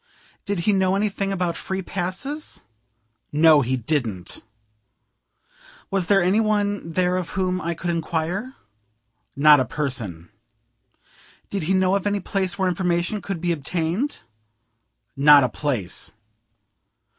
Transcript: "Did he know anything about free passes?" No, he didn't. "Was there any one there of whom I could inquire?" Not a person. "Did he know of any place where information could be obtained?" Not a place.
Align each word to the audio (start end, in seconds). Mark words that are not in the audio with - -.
"Did 0.45 0.61
he 0.61 0.73
know 0.73 0.95
anything 0.95 1.31
about 1.31 1.55
free 1.55 1.83
passes?" 1.83 2.61
No, 3.31 3.61
he 3.61 3.77
didn't. 3.77 4.41
"Was 5.91 6.07
there 6.07 6.23
any 6.23 6.39
one 6.39 6.93
there 6.93 7.17
of 7.17 7.29
whom 7.37 7.61
I 7.61 7.75
could 7.75 7.91
inquire?" 7.91 8.55
Not 9.35 9.59
a 9.59 9.63
person. 9.65 10.29
"Did 11.51 11.61
he 11.69 11.75
know 11.75 11.93
of 11.93 12.07
any 12.07 12.19
place 12.19 12.57
where 12.57 12.67
information 12.67 13.21
could 13.21 13.39
be 13.39 13.51
obtained?" 13.51 14.21
Not 15.15 15.43
a 15.43 15.49
place. 15.49 16.13